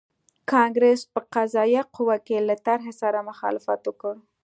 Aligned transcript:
کانګریس 0.51 1.01
په 1.13 1.19
قضایه 1.33 1.83
قوه 1.95 2.17
کې 2.25 2.37
له 2.47 2.55
طرحې 2.65 2.93
سره 3.01 3.25
مخالفت 3.29 3.81
وکړ. 3.85 4.15